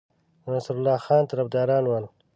[0.43, 2.05] د نصرالله خان طرفداران ول.